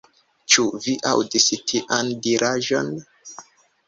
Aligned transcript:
Ĉu 0.53 0.63
vi 0.85 0.95
aŭdis 1.09 1.45
tian 1.71 2.09
diraĵon? 2.29 2.91